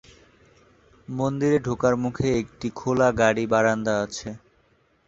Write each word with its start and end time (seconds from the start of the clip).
মন্দিরে 1.07 1.57
ঢোকার 1.65 1.93
মুখে 2.03 2.27
একটি 2.41 2.67
খোলা 2.75 3.07
গাড়ী-বারান্দা 3.19 3.93
আছে। 4.05 4.29